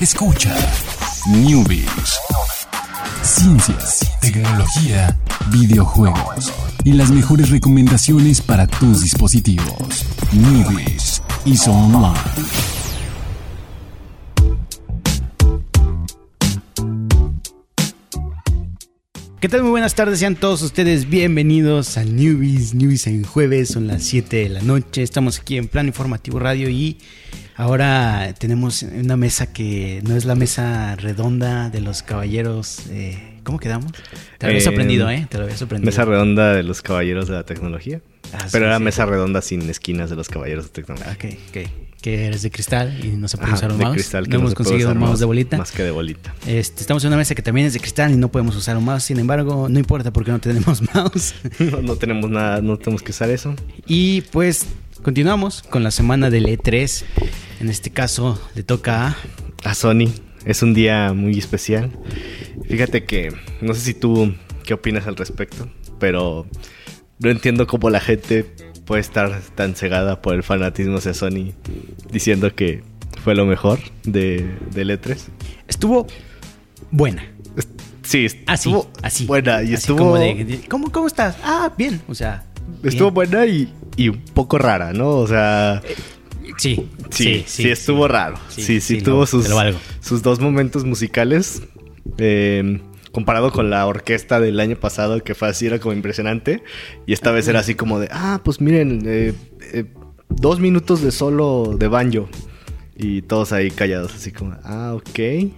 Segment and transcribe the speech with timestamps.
[0.00, 0.56] Escucha
[1.28, 2.18] Newbies.
[3.20, 5.14] Ciencias, tecnología,
[5.52, 6.50] videojuegos
[6.84, 10.06] y las mejores recomendaciones para tus dispositivos.
[10.32, 12.18] Newbies y Online.
[19.38, 19.62] ¿Qué tal?
[19.62, 24.36] Muy buenas tardes, sean todos ustedes bienvenidos a Newbies, Newbies en jueves, son las 7
[24.36, 26.96] de la noche, estamos aquí en Plan Informativo Radio y
[27.60, 33.58] ahora tenemos una mesa que no es la mesa redonda de los caballeros, eh, ¿cómo
[33.58, 33.92] quedamos?
[34.38, 35.26] Te lo había Eh, sorprendido, ¿eh?
[35.28, 35.86] Te lo había sorprendido.
[35.86, 38.00] Mesa redonda de los caballeros de la tecnología.
[38.32, 38.84] Ah, sí, pero era sí.
[38.84, 41.12] mesa redonda sin esquinas de los caballeros de tecnología.
[41.12, 41.89] Ok, ok.
[42.00, 43.94] Que eres de cristal y no se puede Ajá, usar un de mouse.
[43.96, 45.58] cristal que no hemos conseguido un mouse de bolita.
[45.58, 46.34] Más que de bolita.
[46.46, 48.84] Este, estamos en una mesa que también es de cristal y no podemos usar un
[48.86, 49.02] mouse.
[49.04, 51.34] Sin embargo, no importa porque no tenemos mouse.
[51.58, 53.54] No, no tenemos nada, no tenemos que usar eso.
[53.86, 54.66] Y pues
[55.02, 57.04] continuamos con la semana del E3.
[57.60, 59.16] En este caso le toca a...
[59.64, 60.08] A Sony
[60.46, 61.90] es un día muy especial.
[62.66, 63.30] Fíjate que
[63.60, 66.46] no sé si tú qué opinas al respecto, pero
[67.18, 68.54] no entiendo cómo la gente
[68.90, 71.52] puede estar tan cegada por el fanatismo hacia Sony
[72.10, 72.82] diciendo que
[73.22, 75.16] fue lo mejor de, del E3.
[75.68, 76.08] Estuvo
[76.90, 77.22] buena.
[78.02, 79.26] Sí, Así, estuvo así.
[79.26, 81.36] buena y Así estuvo como de- de- ¿cómo, ¿Cómo estás?
[81.44, 82.02] Ah, bien.
[82.08, 82.42] O sea...
[82.82, 83.14] Estuvo bien.
[83.30, 85.10] buena y, y un poco rara, ¿no?
[85.18, 85.80] O sea,
[86.58, 88.38] Sí, sí, sí, estuvo raro.
[88.48, 89.46] Sí, Sí, sí, sí, tuvo sus,
[90.00, 91.62] sus dos momentos musicales.
[92.18, 92.80] eh,
[93.12, 96.62] comparado con la orquesta del año pasado, que fue así, era como impresionante.
[97.06, 99.34] Y esta vez era así como de, ah, pues miren, eh,
[99.72, 99.84] eh,
[100.28, 102.28] dos minutos de solo de banjo.
[102.96, 105.50] Y todos ahí callados, así como, ah, ok.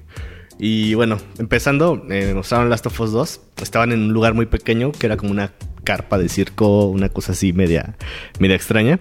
[0.59, 3.41] Y bueno, empezando, eh, mostraron Last of Us 2.
[3.63, 7.33] Estaban en un lugar muy pequeño, que era como una carpa de circo, una cosa
[7.33, 7.97] así media,
[8.39, 9.01] media extraña.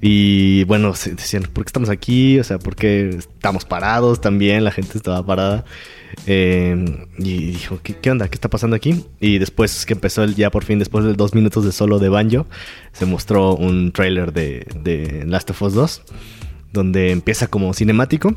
[0.00, 2.38] Y bueno, decían, ¿por qué estamos aquí?
[2.38, 4.64] O sea, ¿por qué estamos parados también?
[4.64, 5.64] La gente estaba parada.
[6.26, 8.28] Eh, y dijo, ¿qué, qué onda?
[8.28, 9.04] ¿Qué está pasando aquí?
[9.20, 12.08] Y después que empezó el ya por fin, después de dos minutos de solo de
[12.08, 12.46] banjo,
[12.92, 16.02] se mostró un trailer de, de Last of Us 2,
[16.72, 18.34] donde empieza como cinemático.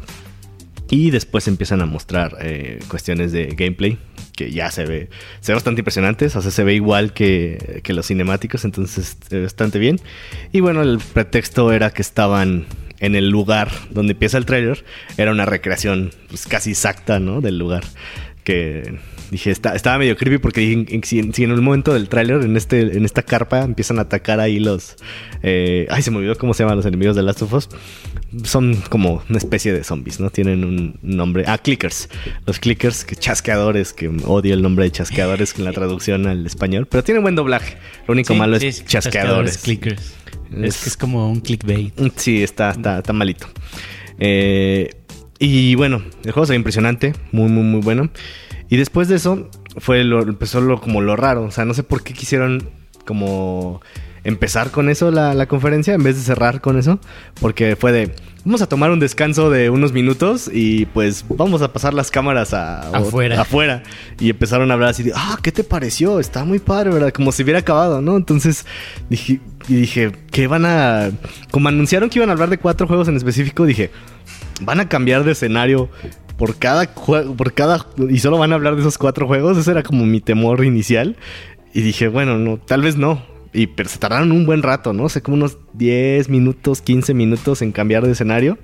[0.90, 3.98] Y después empiezan a mostrar eh, cuestiones de gameplay
[4.36, 5.10] que ya se ve,
[5.42, 9.80] se ve bastante impresionantes, o sea, se ve igual que, que los cinemáticos, entonces bastante
[9.80, 10.00] bien.
[10.52, 12.66] Y bueno, el pretexto era que estaban
[13.00, 14.84] en el lugar donde empieza el trailer,
[15.18, 17.42] era una recreación pues, casi exacta, ¿no?
[17.42, 17.84] Del lugar.
[18.44, 18.98] Que
[19.32, 22.42] dije, está, estaba medio creepy porque dije, si, en- si en el momento del tráiler,
[22.42, 24.96] en, este, en esta carpa, empiezan a atacar ahí los...
[25.44, 27.70] eh, ay, se me olvidó cómo se llaman los enemigos de Last of Us.
[28.44, 30.30] Son como una especie de zombies, ¿no?
[30.30, 31.44] Tienen un nombre...
[31.48, 32.10] Ah, clickers.
[32.46, 36.86] Los clickers, que chasqueadores, que odio el nombre de chasqueadores en la traducción al español.
[36.88, 37.78] Pero tienen buen doblaje.
[38.08, 39.58] Lo único Sí, malo sí, es sí, chasqueadores.
[39.60, 40.14] clickers.
[40.52, 41.94] Es, Es- que es como un clickbait.
[42.18, 43.48] Sí, está, está, está malito.
[44.20, 44.90] Eh,
[45.40, 48.10] y bueno, el juego se ve impresionante, muy, muy, muy bueno.
[48.70, 51.44] Y después de eso, fue lo, empezó lo, como lo raro.
[51.44, 52.70] O sea, no sé por qué quisieron
[53.06, 53.82] como
[54.24, 57.00] empezar con eso la, la conferencia en vez de cerrar con eso.
[57.42, 58.14] Porque fue de,
[58.46, 62.54] vamos a tomar un descanso de unos minutos y pues vamos a pasar las cámaras
[62.54, 63.42] a, Afuera.
[63.42, 63.84] afuera.
[64.20, 66.20] Y empezaron a hablar así de, ah, ¿qué te pareció?
[66.20, 67.12] Está muy padre, ¿verdad?
[67.12, 68.18] Como si hubiera acabado, ¿no?
[68.18, 68.66] Entonces
[69.10, 71.12] dije, y dije, que van a...
[71.52, 73.92] Como anunciaron que iban a hablar de cuatro juegos en específico, dije,
[74.62, 75.90] van a cambiar de escenario
[76.40, 77.86] por cada juego, por cada...
[78.10, 79.58] Y solo van a hablar de esos cuatro juegos.
[79.58, 81.18] Ese era como mi temor inicial.
[81.74, 83.22] Y dije, bueno, no, tal vez no.
[83.52, 85.10] Y pero se tardaron un buen rato, ¿no?
[85.10, 88.58] Sea, como unos 10 minutos, 15 minutos en cambiar de escenario.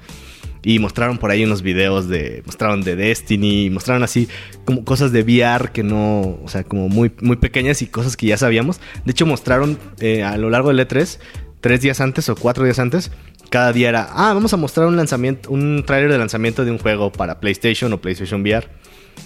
[0.64, 2.42] Y mostraron por ahí unos videos de.
[2.46, 3.70] Mostraron de Destiny.
[3.70, 4.30] Mostraron así
[4.64, 6.40] como cosas de VR que no.
[6.44, 8.80] O sea, como muy, muy pequeñas y cosas que ya sabíamos.
[9.04, 11.20] De hecho, mostraron eh, a lo largo del E3,
[11.60, 13.12] tres días antes o cuatro días antes.
[13.56, 14.10] Cada día era.
[14.12, 15.50] Ah, vamos a mostrar un lanzamiento.
[15.50, 18.68] Un tráiler de lanzamiento de un juego para PlayStation o PlayStation VR.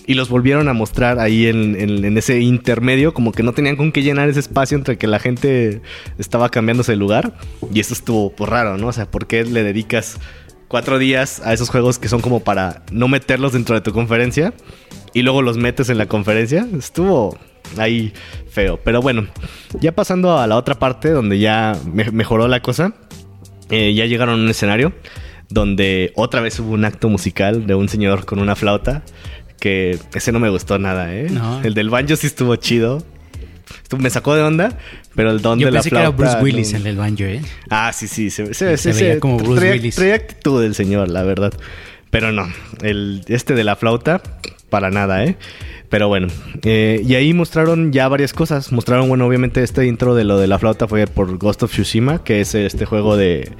[0.05, 3.91] Y los volvieron a mostrar ahí en, en- ese intermedio, como que no tenían con
[3.91, 5.81] qué llenar ese espacio entre que la gente
[6.19, 7.33] estaba cambiándose de lugar.
[7.73, 8.89] Y eso estuvo pues, raro, ¿no?
[8.89, 10.19] O sea, ¿por qué le dedicas
[10.67, 14.53] cuatro días a esos juegos que son como para no meterlos dentro de tu conferencia
[15.15, 16.67] y luego los metes en la conferencia?
[16.77, 17.35] Estuvo
[17.79, 18.13] ahí
[18.51, 18.79] feo.
[18.83, 19.25] Pero bueno,
[19.79, 22.93] ya pasando a la otra parte donde ya me- mejoró la cosa,
[23.69, 24.93] eh, ya llegaron a un escenario
[25.49, 29.03] donde otra vez hubo un acto musical de un señor con una flauta.
[29.59, 31.27] Que ese no me gustó nada, ¿eh?
[31.29, 31.61] No.
[31.61, 33.03] El del banjo sí estuvo chido.
[33.97, 34.77] Me sacó de onda,
[35.15, 36.37] pero el don Yo de la pensé que era flauta.
[36.39, 36.79] Bruce Willis no.
[36.79, 37.41] en el banjo, ¿eh?
[37.69, 38.29] Ah, sí, sí.
[38.29, 39.95] Se, se, Se se- veía como Bruce traía, Willis.
[39.95, 41.51] traía actitud el señor, la verdad.
[42.09, 42.47] Pero no,
[42.81, 44.21] el este de la flauta,
[44.69, 45.35] para nada, ¿eh?
[45.89, 46.27] Pero bueno,
[46.63, 48.71] eh, y ahí mostraron ya varias cosas.
[48.71, 52.23] Mostraron, bueno, obviamente este intro de lo de la flauta fue por Ghost of Tsushima,
[52.23, 53.51] que es este juego de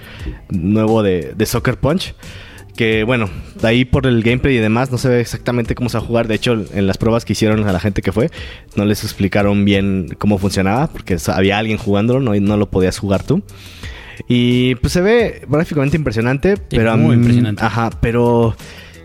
[0.50, 2.14] nuevo de, de Soccer Punch.
[2.80, 3.30] que bueno,
[3.62, 6.08] de ahí por el gameplay y demás no se ve exactamente cómo se va a
[6.08, 6.30] jugar.
[6.30, 8.30] De hecho, en las pruebas que hicieron a la gente que fue,
[8.76, 12.98] no les explicaron bien cómo funcionaba, porque había alguien jugándolo, no, y no lo podías
[12.98, 13.44] jugar tú.
[14.30, 17.64] Y pues se ve gráficamente impresionante, pero muy impresionante.
[17.64, 18.56] Ajá, pero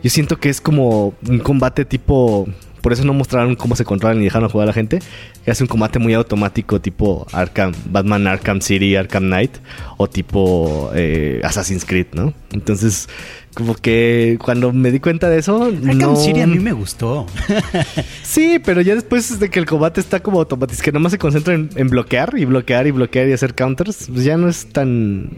[0.04, 2.46] yo siento que es como un combate tipo.
[2.82, 4.98] Por eso no mostraron cómo se controlan ni dejaron jugar a la gente.
[5.42, 9.52] Que hace un combate muy automático, tipo Arkham, Batman Arkham City, Arkham Knight,
[9.96, 12.34] o tipo eh, Assassin's Creed, ¿no?
[12.52, 13.08] Entonces,
[13.54, 15.62] como que cuando me di cuenta de eso.
[15.64, 16.16] Arkham no...
[16.16, 17.24] City a mí me gustó.
[18.22, 21.54] Sí, pero ya después de que el combate está como automático, que nomás se concentra
[21.54, 25.30] en, en bloquear y bloquear y bloquear y hacer counters, pues ya no es tan,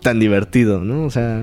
[0.00, 1.06] tan divertido, ¿no?
[1.06, 1.42] O sea,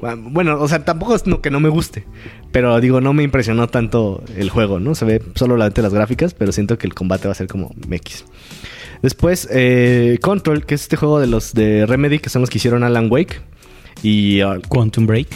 [0.00, 2.04] bueno, o sea, tampoco es que no me guste,
[2.52, 4.94] pero digo, no me impresionó tanto el juego, ¿no?
[4.94, 8.24] Se ve solamente las gráficas, pero siento que el combate va a ser como MX.
[9.02, 12.58] Después, eh, Control, que es este juego de los de Remedy, que son los que
[12.58, 13.40] hicieron Alan Wake.
[14.02, 15.28] Y ah, Quantum Break.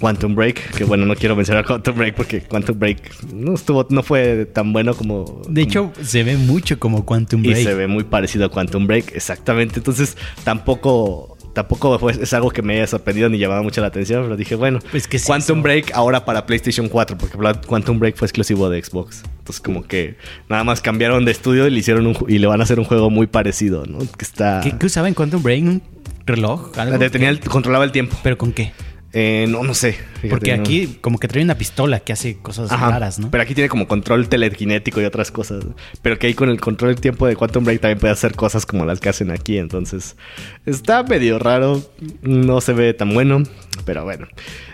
[0.00, 4.02] Quantum Break, que bueno, no quiero mencionar Quantum Break porque Quantum Break no estuvo, no
[4.02, 5.42] fue tan bueno como.
[5.48, 7.64] De hecho, se ve mucho como Quantum y Break.
[7.64, 9.78] se ve muy parecido a Quantum Break, exactamente.
[9.78, 14.22] Entonces, tampoco, tampoco fue, es algo que me haya sorprendido ni llamaba mucho la atención,
[14.24, 15.62] pero dije, bueno, Pues que sí, Quantum eso.
[15.62, 19.22] Break ahora para PlayStation 4, porque Quantum Break fue exclusivo de Xbox.
[19.38, 20.16] Entonces, como que
[20.48, 22.84] nada más cambiaron de estudio y le hicieron un, y le van a hacer un
[22.84, 23.98] juego muy parecido, ¿no?
[23.98, 24.60] Que está.
[24.62, 25.62] ¿Qué, qué usaba en Quantum Break?
[25.64, 25.82] ¿Un
[26.26, 26.76] reloj?
[26.78, 26.98] ¿Algo?
[26.98, 28.16] Detenía el- controlaba el tiempo.
[28.22, 28.72] ¿Pero con qué?
[29.14, 29.92] Eh, no, no sé.
[29.92, 30.62] fíjate, Porque no.
[30.62, 33.30] aquí como que trae una pistola que hace cosas Ajá, raras, ¿no?
[33.30, 35.64] Pero aquí tiene como control telequinético y otras cosas.
[36.00, 38.64] Pero que ahí con el control del tiempo de Quantum Break también puede hacer cosas
[38.64, 39.58] como las que hacen aquí.
[39.58, 40.16] Entonces,
[40.64, 41.82] está medio raro.
[42.22, 43.42] No se ve tan bueno.
[43.84, 44.26] Pero bueno.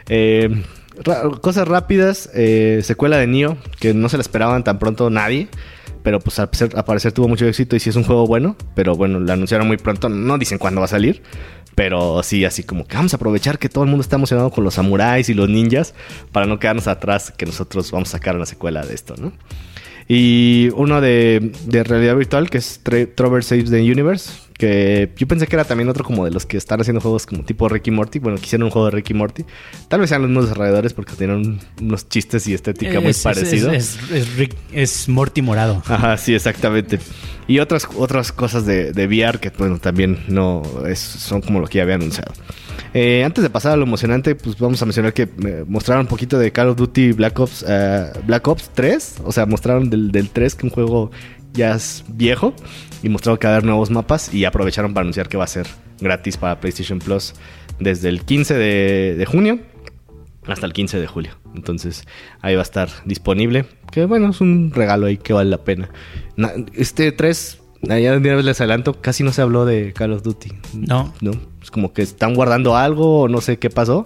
[0.08, 0.62] Eh,
[1.40, 2.30] cosas rápidas.
[2.34, 3.56] eh, secuela de Nioh.
[3.80, 5.48] Que no se la esperaban tan pronto nadie.
[6.02, 8.56] Pero pues al parecer, tuvo mucho éxito y sí es un juego bueno.
[8.74, 10.08] Pero bueno, lo anunciaron muy pronto.
[10.08, 11.22] No dicen cuándo va a salir.
[11.74, 14.64] Pero sí, así como que vamos a aprovechar que todo el mundo está emocionado con
[14.64, 15.94] los samuráis y los ninjas
[16.32, 19.32] para no quedarnos atrás que nosotros vamos a sacar una secuela de esto, ¿no?
[20.10, 25.28] Y uno de, de realidad virtual que es Tre- Trover Saves the Universe, que yo
[25.28, 27.90] pensé que era también otro como de los que están haciendo juegos como tipo Ricky
[27.90, 29.44] Morty, bueno, quisieron un juego de Ricky Morty.
[29.88, 33.72] Tal vez sean los mismos desarrolladores porque tienen unos chistes y estética muy Es- parecidos.
[33.74, 33.98] Es,
[34.72, 35.82] es, Morty morado.
[35.86, 36.98] Ajá, sí, exactamente.
[37.46, 40.62] Y otras, otras cosas de, de VR que, bueno, también no
[40.94, 42.32] son como lo que ya había anunciado.
[42.94, 46.08] Eh, antes de pasar a lo emocionante, pues vamos a mencionar que eh, mostraron un
[46.08, 49.16] poquito de Call of Duty Black Ops, eh, Black Ops 3.
[49.24, 51.10] O sea, mostraron del, del 3 que un juego
[51.52, 51.76] ya
[52.08, 52.54] viejo.
[53.02, 54.32] Y mostraron que va a haber nuevos mapas.
[54.32, 55.66] Y aprovecharon para anunciar que va a ser
[56.00, 57.34] gratis para PlayStation Plus
[57.78, 59.58] desde el 15 de, de junio
[60.46, 61.32] hasta el 15 de julio.
[61.54, 62.04] Entonces
[62.40, 63.66] ahí va a estar disponible.
[63.92, 65.90] Que bueno, es un regalo ahí que vale la pena.
[66.36, 70.52] Na- este 3, ya de les adelanto, casi no se habló de Call of Duty.
[70.74, 71.12] No.
[71.20, 71.32] No,
[71.62, 74.04] es como que están guardando algo o no sé qué pasó,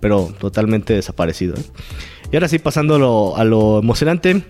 [0.00, 1.54] pero totalmente desaparecido.
[1.54, 1.64] ¿eh?
[2.32, 4.42] Y ahora sí, pasando a lo, a lo emocionante.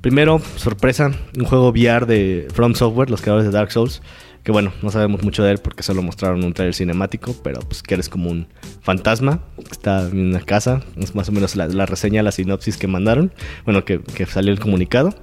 [0.00, 4.02] Primero, sorpresa, un juego VR de From Software, los creadores de Dark Souls.
[4.42, 7.82] Que bueno, no sabemos mucho de él porque solo mostraron un trailer cinemático, pero pues
[7.82, 8.46] que eres como un
[8.82, 10.82] fantasma que está en una casa.
[10.98, 13.32] Es más o menos la, la reseña, la sinopsis que mandaron.
[13.64, 15.14] Bueno, que, que salió el comunicado.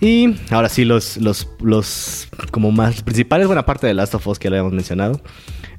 [0.00, 4.38] Y ahora sí, los, los, los como más principales, buena parte de Last of Us
[4.38, 5.20] que lo habíamos mencionado.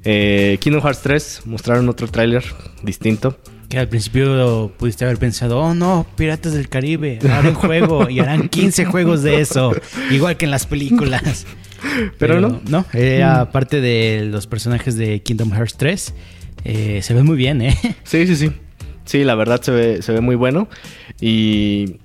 [0.04, 2.44] Eh, Kingdom Hearts 3 mostraron otro tráiler
[2.82, 3.38] distinto.
[3.68, 8.48] Que al principio pudiste haber pensado, oh no, Piratas del Caribe, harán juego y harán
[8.48, 9.72] 15 juegos de eso,
[10.10, 11.46] igual que en las películas.
[12.18, 12.60] Pero no.
[12.68, 16.14] No, era parte de los personajes de Kingdom Hearts 3.
[16.64, 17.76] Eh, se ve muy bien, ¿eh?
[18.04, 18.52] Sí, sí, sí.
[19.04, 20.68] Sí, la verdad se ve, se ve muy bueno.
[21.20, 21.96] Y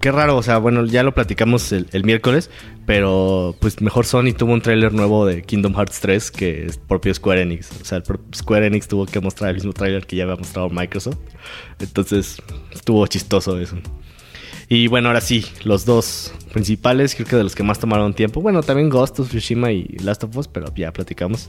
[0.00, 2.50] qué, raro, o sea, bueno, ya lo platicamos el, miércoles,
[2.86, 7.12] pero pues mejor Sony tuvo un tráiler nuevo de Kingdom Hearts 3 que es propio
[7.14, 7.70] Square Enix.
[7.80, 10.70] O sea, el Square Enix tuvo que mostrar el mismo tráiler que ya había mostrado
[10.70, 11.18] Microsoft.
[11.78, 13.76] Entonces, estuvo chistoso eso.
[14.70, 18.42] Y bueno, ahora sí, los dos principales, creo que de los que más tomaron tiempo.
[18.42, 21.48] Bueno, también Ghost of y Last of Us, pero ya platicamos.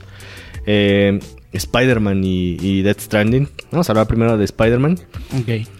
[0.65, 1.19] Eh,
[1.51, 3.49] Spider-Man y, y Death Stranding.
[3.71, 4.99] Vamos a hablar primero de Spider-Man.
[5.37, 5.78] Ok.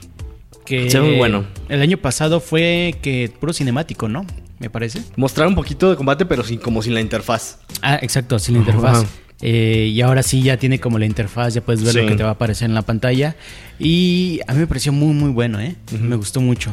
[0.69, 1.45] Que Se ve muy bueno.
[1.67, 4.23] El año pasado fue que puro cinemático, ¿no?
[4.59, 5.01] Me parece.
[5.15, 7.57] Mostraron un poquito de combate, pero sin, como sin la interfaz.
[7.81, 9.03] Ah, exacto, sin la interfaz.
[9.41, 12.01] Eh, y ahora sí ya tiene como la interfaz, ya puedes ver Sí.
[12.01, 13.35] lo que te va a aparecer en la pantalla.
[13.79, 15.75] Y a mí me pareció muy, muy bueno, ¿eh?
[15.99, 16.71] Me gustó mucho.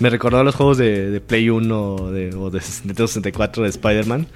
[0.00, 3.62] Me recordó a los juegos de, de Play 1 o de, o de Nintendo 64
[3.62, 4.26] de Spider-Man,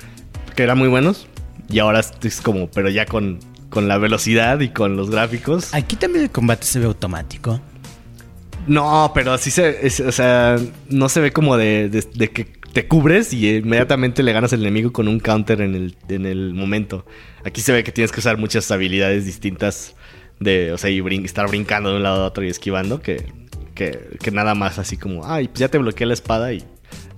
[0.55, 1.27] que eran muy buenos.
[1.71, 3.39] Y ahora es como, pero ya con,
[3.71, 5.73] con la velocidad y con los gráficos.
[5.75, 7.61] Aquí también el combate se ve automático.
[8.67, 9.87] No, pero así se.
[10.07, 10.57] o sea,
[10.89, 14.93] no se ve como de, de- que te cubres y inmediatamente le ganas al enemigo
[14.93, 17.05] con un counter en el, en el momento.
[17.45, 19.95] Aquí se ve que tienes que usar muchas habilidades distintas
[20.41, 23.27] de, o sea, y estar brincando de un lado a otro y esquivando, que,
[23.75, 26.65] que, que nada más así como, ay, pues ya te bloqueé la espada y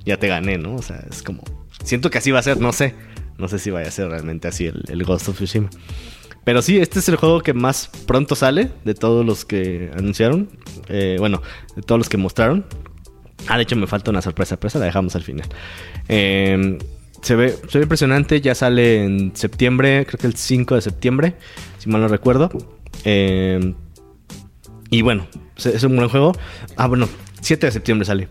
[0.05, 0.75] ya te gané, ¿no?
[0.75, 1.43] O sea, es como,
[1.85, 2.95] siento que así va a ser, no sé,
[3.39, 5.71] no sé si vaya a ser realmente así el, el Ghost of Tsushima.
[6.45, 10.49] Pero sí, este es el juego que más pronto sale de todos los que anunciaron.
[10.89, 11.43] Eh, bueno,
[11.75, 12.67] de todos los que mostraron.
[13.49, 15.49] Ah, de hecho me falta una sorpresa, pero la dejamos al final.
[16.09, 16.79] Eh,
[17.23, 21.35] se, ve, se ve impresionante, ya sale en septiembre, creo que el 5 de septiembre,
[21.79, 22.51] si mal no recuerdo.
[23.05, 23.75] Eh,
[24.91, 26.33] y bueno, es un buen juego.
[26.77, 27.09] Ah, bueno,
[27.41, 28.29] 7 de septiembre sale.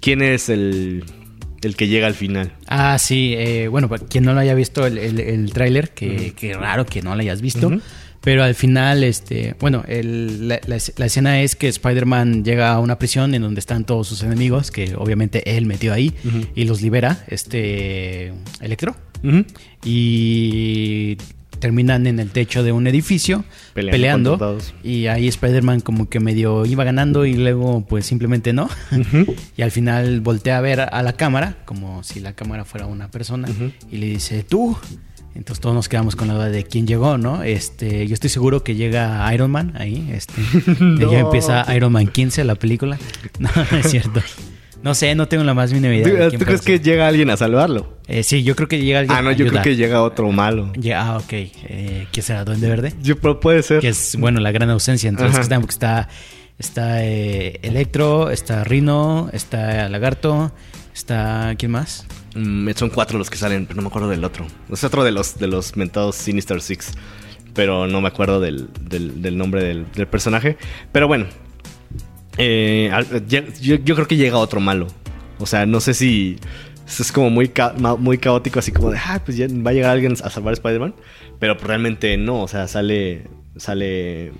[0.00, 1.04] ¿Quién es el,
[1.62, 2.52] el que llega al final?
[2.66, 6.32] Ah, sí, eh, bueno, para quien no lo haya visto el, el, el tráiler, que,
[6.36, 7.70] que raro que no lo hayas visto.
[8.20, 12.78] Pero al final, este, bueno, el- la, la- la escena es que Spider-Man llega a
[12.78, 16.14] una prisión en donde están todos sus enemigos, que obviamente él metió ahí,
[16.54, 18.94] y los libera, este, Electro.
[19.84, 21.16] Y
[21.62, 26.82] terminan en el techo de un edificio Peleando y ahí Spider-Man como que medio iba
[26.82, 28.68] ganando y luego pues simplemente no
[29.56, 33.12] y al final voltea a ver a la cámara como si la cámara fuera una
[33.12, 33.48] persona
[33.92, 34.76] y le dice tú
[35.36, 37.42] entonces todos nos quedamos con la duda de quién llegó, ¿no?
[37.42, 40.34] Este, yo estoy seguro que llega Iron Man ahí, este,
[40.78, 41.10] No.
[41.10, 42.98] ya empieza Iron Man 15 la película.
[43.38, 44.20] No, no es cierto.
[44.82, 46.04] No sé, no tengo la más mínima idea.
[46.04, 47.98] de ¿Tú, quién tú puede crees que llega alguien a salvarlo?
[48.08, 49.16] Eh, sí, yo creo que llega alguien.
[49.16, 50.72] Ah, no, a yo creo que llega otro malo.
[50.76, 51.32] Ya, ah, ok.
[51.32, 52.44] Eh, ¿Quién será?
[52.44, 52.92] ¿Duende Verde?
[53.02, 53.80] Yo, pero puede ser.
[53.80, 55.08] Que es, bueno, la gran ausencia.
[55.08, 55.60] Entonces, Ajá.
[55.60, 56.08] porque está,
[56.58, 60.52] está eh, Electro, está Rino, está Lagarto,
[60.94, 61.54] está...
[61.58, 62.06] ¿Quién más?
[62.34, 64.46] Mm, son cuatro los que salen, pero no me acuerdo del otro.
[64.72, 66.92] Es otro de los, de los mentados Sinister Six.
[67.54, 70.56] Pero no me acuerdo del, del- del nombre del, del personaje.
[70.90, 71.26] Pero bueno.
[72.38, 72.90] Eh,
[73.28, 74.86] yo, creo que llega otro malo.
[75.38, 76.38] O sea, no sé si.
[76.86, 77.50] Es como muy,
[77.98, 80.54] muy caótico, así como de, ah, pues ya va a llegar alguien a salvar a
[80.54, 80.94] Spider-Man.
[81.38, 83.24] Pero realmente no, o sea, sale.
[83.56, 84.32] Sale.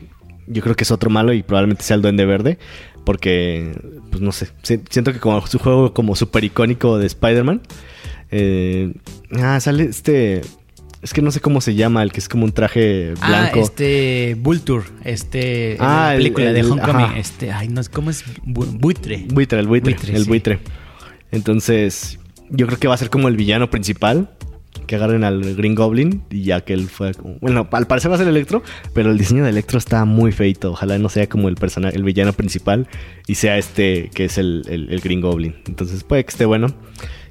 [0.47, 2.59] Yo creo que es otro malo y probablemente sea el Duende Verde.
[3.05, 3.73] Porque,
[4.11, 4.49] pues no sé.
[4.63, 7.63] si- Siento que como su juego como súper icónico de Spider-Man.
[8.31, 8.93] eh,
[9.41, 10.43] ah, sale este.
[11.03, 13.59] Es que no sé cómo se llama, el que es como un traje blanco.
[13.59, 15.77] Ah, este Vulture, este...
[15.81, 17.05] Ah, la el- película de el- Homecoming.
[17.07, 17.19] ajá.
[17.19, 18.25] Este, ay, no, ¿cómo es?
[18.47, 19.27] Bu- Buitre.
[19.29, 20.29] Buitre, el buitre, Buitre, el sí.
[20.29, 20.59] buitre.
[21.33, 22.19] Entonces,
[22.51, 24.31] yo creo que va a ser como el villano principal.
[24.87, 27.37] Que agarren al Green Goblin y ya que él fue como...
[27.41, 28.63] Bueno, al parecer va a ser Electro,
[28.95, 30.73] pero el diseño de Electro está muy feito.
[30.73, 32.89] Ojalá no sea como el personaje, el villano principal
[33.27, 35.57] y sea este que es el, el- el Green Goblin.
[35.67, 36.69] Entonces puede que esté bueno.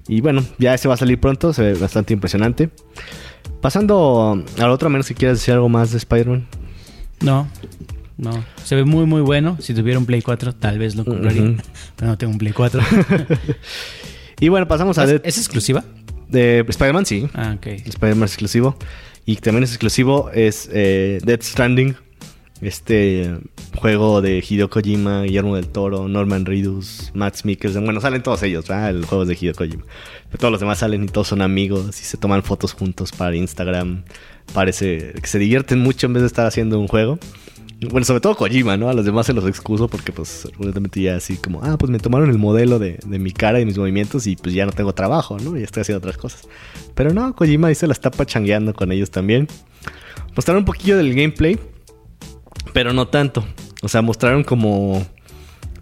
[0.07, 2.69] Y bueno, ya ese va a salir pronto, se ve bastante impresionante.
[3.61, 6.47] Pasando al otro, a menos que quieras decir algo más de Spider-Man.
[7.21, 7.47] No,
[8.17, 8.43] no.
[8.63, 9.57] Se ve muy, muy bueno.
[9.59, 11.43] Si tuviera un Play 4, tal vez lo compraría.
[11.95, 12.81] Pero no tengo un Play 4.
[14.39, 15.83] Y bueno, pasamos a ¿Es, Dead- es exclusiva?
[16.27, 17.27] de Spider-Man, sí.
[17.35, 17.67] Ah, ok.
[17.85, 18.75] Spider-Man es exclusivo.
[19.23, 21.95] Y también es exclusivo es eh, Dead Stranding.
[22.61, 23.39] Este
[23.75, 27.83] juego de Hideo Kojima, Guillermo del Toro, Norman Reedus, Max Mikkelsen.
[27.85, 28.91] Bueno, salen todos ellos, ¿verdad?
[28.91, 29.83] El juego de Hideo Kojima.
[30.29, 33.35] Pero todos los demás salen y todos son amigos y se toman fotos juntos para
[33.35, 34.03] Instagram.
[34.53, 37.17] Parece que se divierten mucho en vez de estar haciendo un juego.
[37.89, 38.89] Bueno, sobre todo Kojima, ¿no?
[38.89, 41.97] A los demás se los excuso porque, pues, honestamente ya así como, ah, pues me
[41.97, 44.93] tomaron el modelo de, de mi cara y mis movimientos y pues ya no tengo
[44.93, 45.57] trabajo, ¿no?
[45.57, 46.47] Ya estoy haciendo otras cosas.
[46.93, 49.47] Pero no, Kojima ahí se la está pachangueando con ellos también.
[50.35, 51.57] Mostraron un poquillo del gameplay,
[52.73, 53.45] pero no tanto.
[53.81, 55.05] O sea, mostraron como...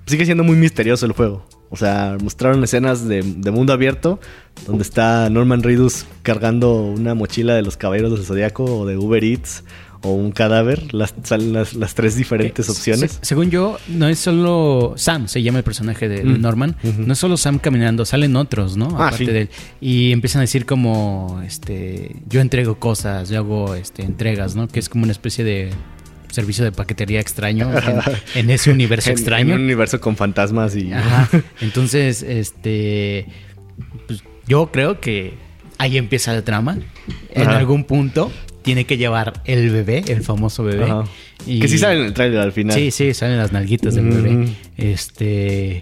[0.06, 1.46] Sigue siendo muy misterioso el juego.
[1.70, 4.20] O sea, mostraron escenas de, de mundo abierto
[4.66, 9.24] donde está Norman Reedus cargando una mochila de los caballeros del zodiaco o de Uber
[9.24, 9.64] Eats
[10.02, 10.96] o un cadáver.
[10.96, 13.12] Las, salen las, las tres diferentes Eh, opciones.
[13.12, 16.42] se- según yo, no es solo Sam, se llama el personaje de, Mm.
[16.42, 16.76] Norman.
[16.98, 18.86] No es solo Sam caminando, salen otros, ¿no?
[18.94, 19.32] Ah, Aparte sí.
[19.32, 19.50] de él.
[19.80, 24.68] Y empiezan a decir como, este, yo entrego cosas, yo hago este, entregas, ¿no?
[24.68, 25.70] Que es como una especie de
[26.32, 28.00] servicio de paquetería extraño en,
[28.36, 29.54] en ese universo En- extraño.
[29.56, 30.92] En un universo con fantasmas y...
[30.94, 31.30] Ajá.
[31.62, 33.26] Entonces, este,
[34.08, 35.34] pues, yo creo que
[35.78, 36.78] ahí empieza la trama.
[37.32, 37.58] En Ajá.
[37.58, 38.32] algún punto
[38.62, 40.84] tiene que llevar el bebé, el famoso bebé.
[40.86, 41.04] Ajá.
[41.46, 42.76] Y- Que sí sale en el trailer al final.
[42.78, 44.50] Sí, sí, salen las nalguitas del bebé.
[44.78, 45.82] Este.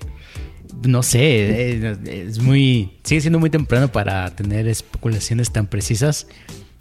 [0.86, 2.92] No sé, eh, es muy.
[3.04, 6.27] Sigue siendo muy temprano para tener especulaciones tan precisas.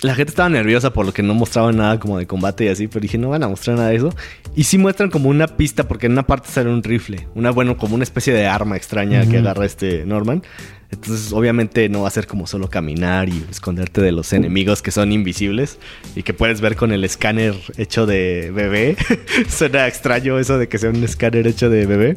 [0.02, 2.86] La gente estaba nerviosa por lo que no mostraban nada como de combate y así,
[2.86, 4.14] pero dije, no van a mostrar nada de eso.
[4.54, 7.78] Y sí muestran como una pista, porque en una parte sale un rifle, una, bueno,
[7.78, 9.38] como una especie de arma extraña que Ujú.
[9.38, 10.42] agarra este Norman.
[10.90, 14.90] Entonces, obviamente, no va a ser como solo caminar y esconderte de los enemigos que
[14.90, 15.78] son invisibles
[16.14, 18.96] y que puedes ver con el escáner hecho de bebé.
[19.48, 22.16] Suena extraño eso de que sea un escáner hecho de bebé,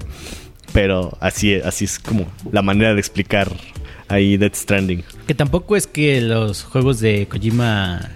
[0.73, 3.49] pero así, así es como la manera de explicar
[4.07, 5.03] ahí Death Stranding.
[5.29, 8.09] Que tampoco es que los juegos de Kojima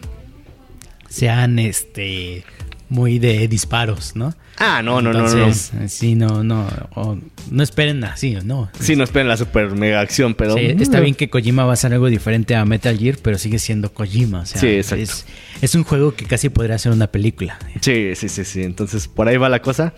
[1.08, 2.44] sean este
[2.90, 4.34] muy de disparos, ¿no?
[4.58, 5.28] Ah, no, no, no, no.
[5.30, 7.20] Entonces, sí, no, no, o
[7.52, 8.72] no esperen así, no.
[8.80, 10.56] Sí, no esperen la super mega acción, pero...
[10.56, 13.60] Sí, está bien que Kojima va a hacer algo diferente a Metal Gear, pero sigue
[13.60, 14.40] siendo Kojima.
[14.42, 15.04] O sea, Sí, exacto.
[15.04, 15.26] Es,
[15.62, 17.60] es un juego que casi podría ser una película.
[17.82, 18.64] Sí, sí, sí, sí.
[18.64, 19.94] Entonces, por ahí va la cosa.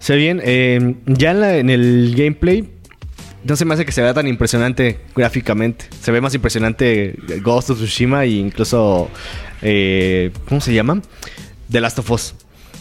[0.00, 0.40] Se bien.
[0.44, 2.68] Eh, ya en, la- en el gameplay,
[3.48, 5.86] no se me hace que se vea tan impresionante gráficamente.
[6.00, 9.08] Se ve más impresionante Ghost of Tsushima e incluso...
[9.62, 11.00] eh, ¿Cómo se llama?
[11.70, 12.34] The Last of Us.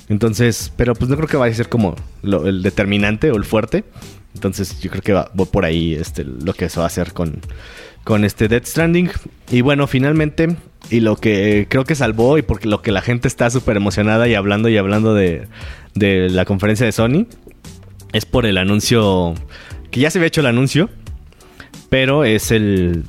[0.10, 3.84] Entonces, pero pues no creo que vaya a ser como el determinante o el fuerte.
[4.36, 7.12] Entonces, yo creo que va, va por ahí este, lo que se va a hacer
[7.12, 7.42] con,
[8.04, 9.10] con este Dead Stranding.
[9.52, 10.56] Y bueno, finalmente,
[10.90, 14.28] y lo que creo que salvó y porque lo que la gente está súper emocionada
[14.28, 15.48] y hablando y hablando de,
[15.96, 17.26] de la conferencia de Sony,
[18.14, 19.34] es por el anuncio,
[19.92, 20.90] que ya se había hecho el anuncio,
[21.90, 23.04] pero es el...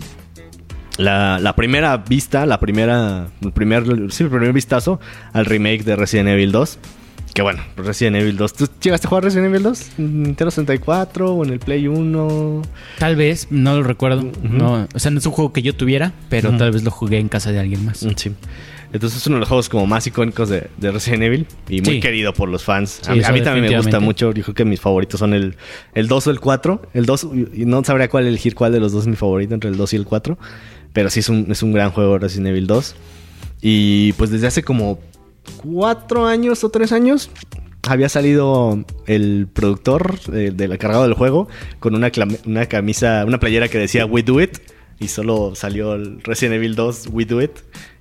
[0.97, 4.99] La, primera vista, la primera, primer, sí, el primer vistazo
[5.32, 6.78] al remake de Resident Evil 2.
[7.35, 8.52] Que bueno, Resident Evil 2.
[8.54, 9.90] ¿Tú llegaste a jugar Resident Evil 2?
[9.99, 12.62] ¿En Nintendo 64 o en el Play 1?
[12.99, 14.30] Tal vez, no lo recuerdo.
[14.42, 17.18] no, o sea, no es un juego que yo tuviera, pero tal vez lo jugué
[17.18, 18.02] en casa de alguien más.
[18.02, 18.32] Mm, Sí.
[18.90, 21.94] Entonces es uno de los juegos como más icónicos de, de Resident Evil y muy
[21.97, 22.00] Sí.
[22.00, 23.00] querido por los fans.
[23.02, 24.32] Sí, a, mí- eso a mí también me gusta mucho.
[24.32, 25.56] Yo creo que mis favoritos son el,
[25.94, 26.82] el 2 o el 4.
[26.94, 29.68] El 2, y no sabría cuál elegir cuál de los dos es mi favorito entre
[29.68, 30.38] el 2 y el 4.
[30.94, 32.94] Pero sí es un, es un gran juego Resident Evil 2.
[33.61, 34.99] Y pues desde hace como
[35.49, 37.31] 4 años o 3 años
[37.88, 41.49] había salido el productor eh, del cargado del juego
[41.81, 44.59] con una, camisa, una playera que decía We Do It.
[45.00, 47.52] Y solo salió Resident Evil 2 We Do It.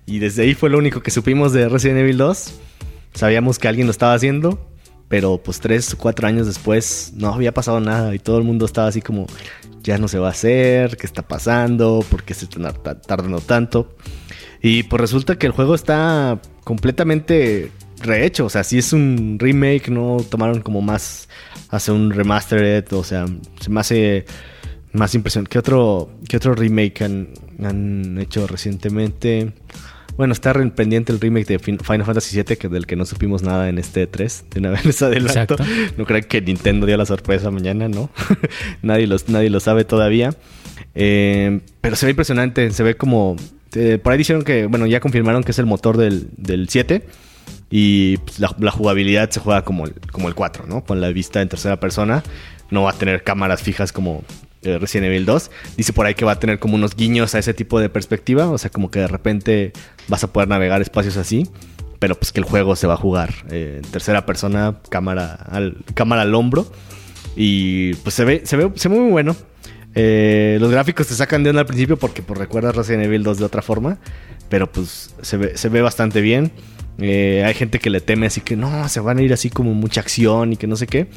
[0.05, 2.53] Y desde ahí fue lo único que supimos de Resident Evil 2.
[3.13, 4.67] Sabíamos que alguien lo estaba haciendo.
[5.07, 8.13] Pero pues tres o cuatro años después no había pasado nada.
[8.13, 9.25] Y todo el mundo estaba así como,
[9.83, 12.03] ya no se va a hacer, ¿qué está pasando?
[12.09, 13.95] ¿Por qué se está tar- tardando tanto?
[14.61, 17.71] Y pues resulta que el juego está completamente
[18.01, 18.45] rehecho.
[18.45, 21.29] O sea, sí es un remake, no tomaron como más
[21.69, 22.91] hace un remastered.
[22.91, 23.25] O sea,
[23.61, 24.25] se me hace
[24.91, 25.45] más impresión.
[25.47, 27.29] ¿Qué otro, qué otro remake han,
[27.63, 29.53] han hecho recientemente?
[30.17, 33.43] Bueno, está pendiente el remake de Fin- Final Fantasy VII, que del que no supimos
[33.43, 34.45] nada en este 3.
[34.51, 35.53] De una vez les adelanto.
[35.53, 35.57] Exacto.
[35.97, 38.09] No creo que Nintendo dio la sorpresa mañana, ¿no?
[38.81, 40.33] nadie, los, nadie lo sabe todavía.
[40.95, 42.69] Eh, pero se ve impresionante.
[42.71, 43.37] Se ve como.
[43.75, 47.05] Eh, por ahí dijeron que, bueno, ya confirmaron que es el motor del, del 7.
[47.69, 50.83] Y pues, la, jugabilidad se juega como el, como el 4, ¿no?
[50.83, 52.23] Con la vista en tercera persona.
[52.69, 54.23] No va a tener cámaras fijas como
[54.63, 55.51] eh, Resident Evil 2.
[55.75, 58.49] Dice por ahí que va a tener como unos guiños a ese tipo de perspectiva.
[58.49, 59.73] O sea, como que de repente
[60.07, 61.47] vas a poder navegar espacios así.
[61.99, 65.77] Pero pues que el juego se va a jugar eh, en tercera persona, cámara al,
[65.93, 66.71] cámara al hombro.
[67.35, 69.35] Y pues se ve, se ve, se ve muy bueno.
[69.99, 73.39] Eh, los gráficos te sacan de onda al principio porque pues recuerdas Resident Evil 2
[73.39, 73.97] de otra forma.
[74.47, 76.51] Pero pues se ve, bastante bien.
[76.99, 79.73] Eh, hay gente que le teme así que no, se van a ir así como
[79.73, 81.07] mucha acción y que no sé qué.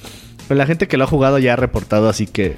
[0.48, 2.56] Pero la gente que lo ha jugado ya ha reportado así que,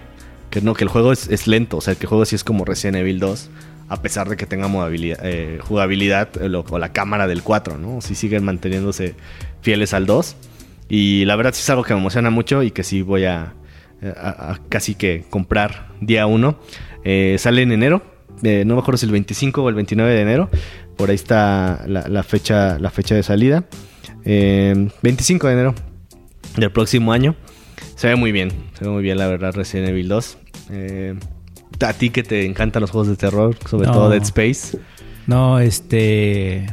[0.50, 1.78] que no, que el juego es, lento.
[1.78, 3.50] O sea, que el juego sí es como Resident Evil 2.
[3.88, 8.00] A pesar de que tenga eh, jugabilidad o la cámara del 4, ¿no?
[8.00, 9.16] Sí siguen manteniéndose
[9.60, 10.36] fieles al 2.
[10.88, 13.54] Y la verdad sí es algo que me emociona mucho y que sí voy a,
[14.16, 16.58] a- a casi que comprar día 1.
[17.38, 18.02] sale en enero.
[18.42, 20.50] eh, no me acuerdo si el 25 o el 29 de enero.
[20.96, 23.64] Por ahí está la, la fecha, la fecha de salida.
[24.24, 25.74] Eh, 25 de enero
[26.56, 27.34] del próximo año.
[27.96, 28.50] Se ve muy bien.
[28.78, 30.38] Se ve muy bien, la verdad, Resident Evil 2.
[30.70, 31.14] Eh,
[31.80, 33.92] a ti que te encantan los juegos de terror, sobre No.
[33.92, 34.78] todo Dead Space.
[35.26, 36.66] No, este.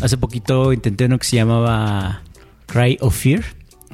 [0.00, 2.22] Hace poquito intenté uno que se llamaba
[2.66, 3.42] Cry of Fear.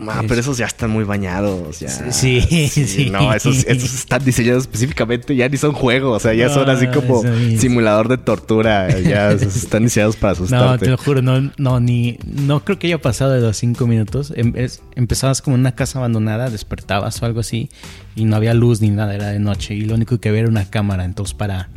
[0.06, 1.80] Ah, pero esos ya están muy bañados.
[1.80, 1.88] Ya.
[2.12, 3.10] Sí, sí.
[3.10, 6.86] No, esos, esos están diseñados específicamente, ya ni son juegos, o sea, ya son así
[6.86, 7.22] No, como
[7.58, 8.98] simulador de tortura.
[9.00, 10.84] Ya están diseñados para No, asustarte.
[10.84, 12.18] te lo juro, no, no, ni.
[12.24, 14.32] No creo que haya pasado de los cinco minutos.
[14.36, 14.54] Em-
[14.94, 17.68] empezabas como en una casa abandonada, despertabas o algo así,
[18.14, 19.74] y no había luz ni nada, era de noche.
[19.74, 21.04] Y lo único que había era una cámara.
[21.04, 21.68] Entonces, para.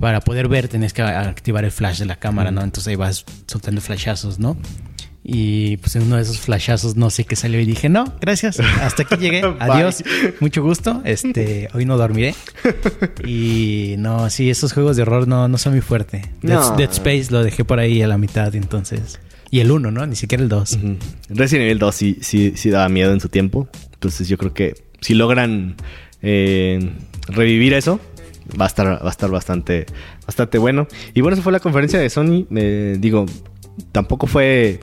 [0.00, 2.62] Para poder ver, tenías que activar el flash de la cámara, ¿no?
[2.62, 4.56] Entonces ahí vas soltando flashazos, ¿no?
[5.26, 8.60] Y pues en uno de esos flashazos no sé qué salió y dije, no, gracias,
[8.60, 10.04] hasta aquí llegué, adiós,
[10.38, 12.34] mucho gusto, este, hoy no dormiré.
[13.26, 16.30] Y no, sí, esos juegos de horror no, no son muy fuerte.
[16.42, 16.76] Dead, No.
[16.76, 19.18] Dead Space lo dejé por ahí a la mitad, entonces.
[19.50, 20.06] Y el 1, ¿no?
[20.06, 20.72] Ni siquiera el 2.
[20.74, 20.96] Ujú.
[21.30, 23.68] Resident Evil 2 sí, sí, sí daba miedo en su tiempo.
[23.94, 25.76] Entonces yo creo que si logran
[26.22, 26.90] eh,
[27.28, 27.98] revivir eso,
[28.60, 29.86] va a estar, va a estar bastante,
[30.26, 30.86] bastante bueno.
[31.14, 32.46] Y bueno, esa fue la conferencia de Sony.
[32.54, 33.24] Eh, digo,
[33.92, 34.80] tampoco fue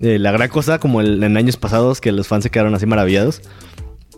[0.00, 2.86] eh, la gran cosa como el- en años pasados que los fans se quedaron así
[2.86, 3.42] maravillados.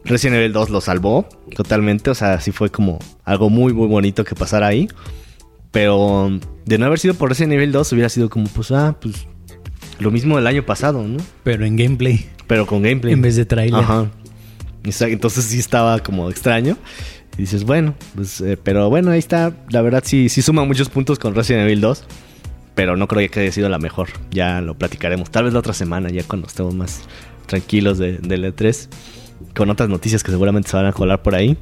[0.05, 2.11] Resident Evil 2 lo salvó totalmente.
[2.11, 4.89] O sea, sí fue como algo muy, muy bonito que pasara ahí.
[5.71, 9.27] Pero de no haber sido por Resident Evil 2 hubiera sido como, pues, ah, pues
[9.99, 11.19] lo mismo del año pasado, ¿no?
[11.45, 12.27] Pero en gameplay.
[12.47, 13.15] Pero con gameplay.
[13.15, 13.81] En vez de trailer.
[13.81, 14.11] Ajá.
[14.85, 16.77] Entonces sí estaba como extraño.
[17.39, 19.53] Y dices, bueno, pues, eh, pero bueno, ahí está.
[19.71, 22.05] La verdad sí, sí suma muchos puntos con Resident Evil 2.
[22.75, 24.09] Pero no creo que haya sido la mejor.
[24.31, 25.31] Ya lo platicaremos.
[25.31, 27.03] Tal vez la otra semana, ya cuando estemos más
[27.47, 28.89] tranquilos de, del E3.
[29.55, 31.59] Con otras noticias que seguramente se van a colar por ahí.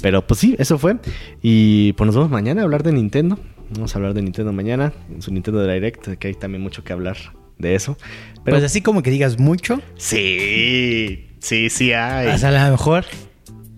[0.00, 0.96] Pero pues sí, eso fue.
[1.42, 3.38] Y pues nos vemos mañana a hablar de Nintendo.
[3.70, 4.92] Vamos a hablar de Nintendo mañana.
[5.12, 7.16] En su Nintendo Direct, que hay también mucho que hablar
[7.58, 7.96] de eso.
[8.44, 9.80] Pero, pues así como que digas mucho.
[9.96, 12.38] Sí, sí, sí hay.
[12.38, 13.04] Sea, a lo mejor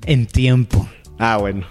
[0.07, 0.88] en tiempo.
[1.19, 1.67] Ah, bueno.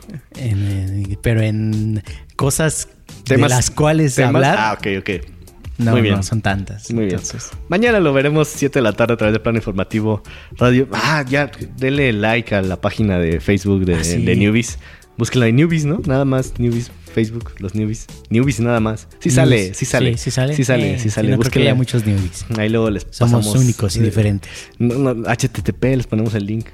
[1.22, 2.04] pero en
[2.36, 2.90] cosas
[3.28, 4.56] de las cuales hablar.
[4.58, 5.10] Ah, ok, ok.
[5.78, 6.16] No, Muy bien.
[6.16, 6.92] no son tantas.
[6.92, 7.20] Muy bien.
[7.70, 10.24] Mañana lo veremos 7 de la tarde a través de Plano Informativo
[10.58, 10.88] Radio.
[10.92, 14.80] Ah, ya, denle like a la página de Facebook de, ah, de Newbies.
[15.18, 16.00] Búsquenla en Newbies, ¿no?
[16.06, 18.06] Nada más Newbies, Facebook, los Newbies.
[18.30, 19.08] Newbies nada más.
[19.20, 20.14] Sí sale, sí sale.
[20.14, 20.56] Sí, sí sale.
[20.56, 21.38] Sí sale, sí sale.
[21.52, 22.46] Sí muchos Newbies.
[22.58, 24.52] Ahí luego les Somos únicos y diferentes.
[24.78, 26.68] No, no, HTTP, les ponemos el link.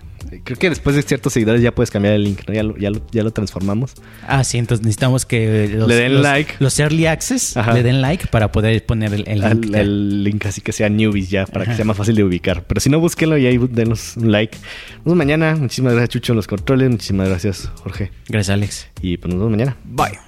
[0.44, 2.54] Creo que después de ciertos seguidores ya puedes cambiar el link, ¿no?
[2.54, 3.94] Ya lo, ya lo, ya lo transformamos.
[4.28, 6.56] Ah, sí, entonces necesitamos que los, le den like.
[6.60, 9.76] Los early access le den like para poder poner el, link.
[9.76, 12.64] El, link así que sea newbies ya, para que sea más fácil de ubicar.
[12.66, 14.58] Pero si no, búsquenlo y ahí denos un like.
[14.98, 15.56] Nos vemos mañana.
[15.56, 16.90] Muchísimas gracias, Chucho, en los controles.
[16.90, 18.12] Muchísimas gracias, Jorge.
[18.28, 18.88] Gracias, Alex.
[19.02, 19.78] Y pues nos vemos mañana.
[19.86, 20.20] Bye.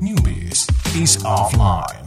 [0.00, 2.01] Newbies is offline.